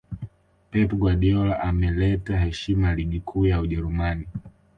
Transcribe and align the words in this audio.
pep 0.71 0.89
guardiola 1.01 1.59
ameleta 1.59 2.39
heshima 2.39 2.95
ligi 2.95 3.19
kuu 3.19 3.45
ya 3.45 3.61
ujerumani 3.61 4.27